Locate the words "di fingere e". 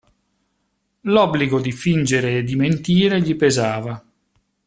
1.61-2.43